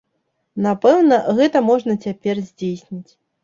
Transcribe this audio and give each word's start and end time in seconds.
Напэўна, 0.67 1.21
гэта 1.41 1.57
можна 1.69 1.97
цяпер 2.09 2.45
здзейсніць. 2.51 3.11